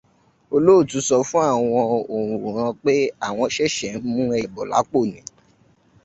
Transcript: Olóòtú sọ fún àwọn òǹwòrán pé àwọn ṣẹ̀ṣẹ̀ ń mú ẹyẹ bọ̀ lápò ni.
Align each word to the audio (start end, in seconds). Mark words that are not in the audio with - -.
Olóòtú 0.55 0.97
sọ 1.07 1.15
fún 1.29 1.45
àwọn 1.53 1.83
òǹwòrán 2.17 2.71
pé 2.83 2.93
àwọn 3.27 3.47
ṣẹ̀ṣẹ̀ 3.55 3.93
ń 3.95 4.01
mú 4.11 4.21
ẹyẹ 4.35 4.47
bọ̀ 4.55 4.63
lápò 4.71 4.99
ni. 5.11 5.19